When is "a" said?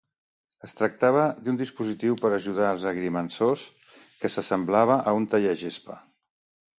5.13-5.17